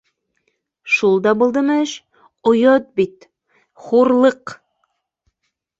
Шул 0.93 1.19
да 1.27 1.33
булдымы 1.41 1.75
эш? 1.83 1.93
Оят 2.55 2.91
бит, 3.01 3.29
хур- 3.87 4.17
Лыҡ 4.27 4.61